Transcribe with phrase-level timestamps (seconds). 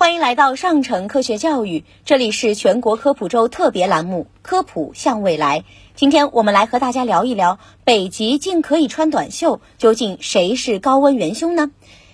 [0.00, 5.60] 欢迎来到上城科学教育，这里是全国科普周特别栏目《科普向未来》。
[5.94, 11.70] 今天我们来和大家聊一聊，北极竟可以穿短袖，究竟谁是高温元凶呢？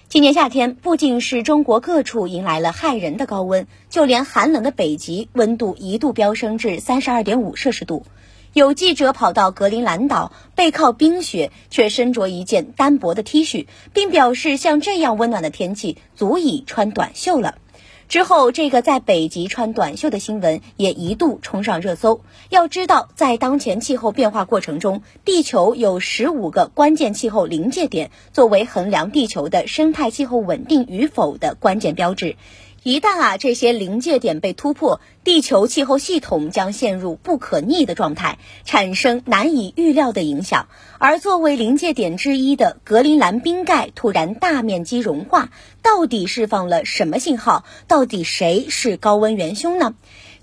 [0.09, 8.05] 今年夏天不仅是中国各处迎来了骇人的高温，就连寒冷的北极温度一度飙升至三十二点五摄氏度。
[8.53, 17.59] 有记者跑到格陵兰岛，背靠冰雪，却身着一件单薄的 T 恤，并表示像这样温暖的天气足以穿短袖了。
[18.09, 22.21] 之后，这个在北极穿短袖的新闻也一度冲上热搜。
[22.51, 32.37] 要知道，在当前气候变化过程中，地球有十五个关键气候临界点，作为衡量地球的生态气候稳定与否的关键标志。
[32.87, 40.69] 一旦啊这些临界点被突破，地球气候系统将陷入不可逆的状态，产生难以预料的影响。
[40.99, 45.51] 而作为临界点之一的格陵兰冰盖突然大面积融化，
[45.83, 47.65] 到底释放了什么信号？
[47.89, 49.97] 到底谁是高温元凶呢？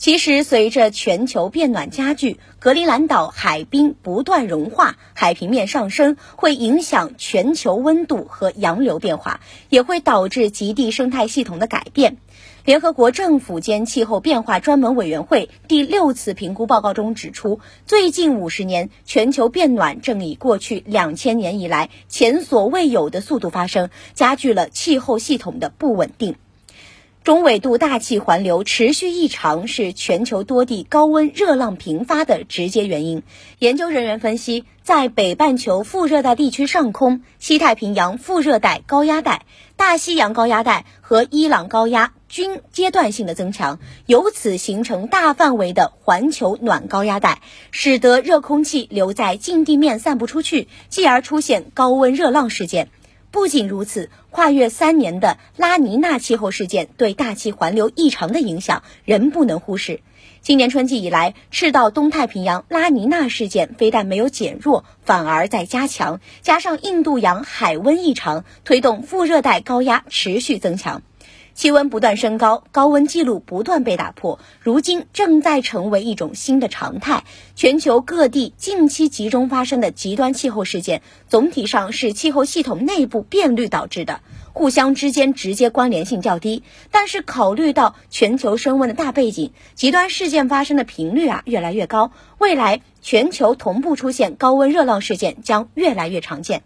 [0.03, 12.17] 其实，随着全球变暖加剧，格陵兰岛海冰不断融化，海平面上升会影响全球温度和洋流变化，也会导致极地生态系统的改变。
[12.65, 26.35] 联合国政府间气候变化专门委员会第六次评估报告中指出，最近五十年，全球变暖正以过去两千年以来前所未有的速度发生，加剧了气候系统的不稳定。
[27.23, 33.23] 中纬度大气环流持续异常是全球多地高温热浪频发的直接原因。
[33.59, 39.45] 研究人员分析，在北半球副热带地区上空，西太平洋副热带高压带、
[39.77, 42.11] 大西洋高压带和伊朗高压。
[42.27, 52.89] 均阶段性的增强，由此形成大范围的环球暖高压带，使得热空气留在近地面散不出去，继而出现高温热浪事件。
[53.34, 60.02] 不仅如此，跨越三年的拉尼娜气候事件对大气环流异常的影响仍不能忽视。
[60.42, 71.02] 今年春季以来，赤道东太平洋拉尼娜事件非但没有减弱，反而在加强，加上印度洋海温异常，推动副热带高压持续增强。
[71.53, 77.23] 气温不断升高，高温记录不断被打破，如今正在成为一种新的常态。
[77.55, 84.21] 全球各地近期集中发生的极端气候事件，总体上是气候系统内部变率导致的，
[84.52, 86.63] 互相之间直接关联性较低。
[86.89, 96.63] 但是考虑到全球升温的大背景，极端事件发生的频率啊越来越高，未来全球同步出现高温热浪事件将越来越常见。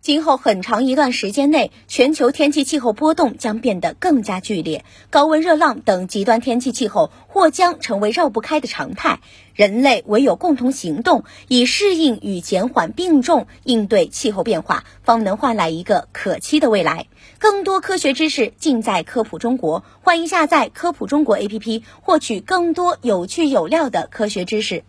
[0.00, 9.20] 今后很长一段时间内，全球天气气候波动将变得更加剧烈，高温热浪等极端天气气候或将成为绕不开的常态。
[9.54, 17.08] 人类唯有共同行动，以适应与减缓并重应对气候变化，方能换来一个可期的未来。
[17.38, 24.84] 更多科学知识尽在科普中国，欢迎下载科普中国 APP，获取更多有趣有料的科学知识。